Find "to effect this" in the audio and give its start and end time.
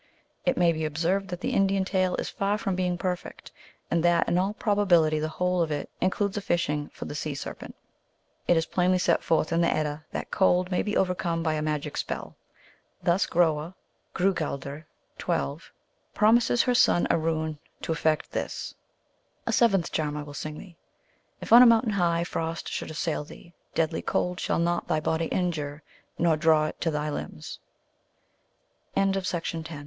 17.83-18.73